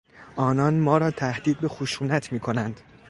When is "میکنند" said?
2.33-2.79